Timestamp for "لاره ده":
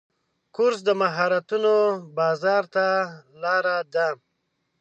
3.41-4.07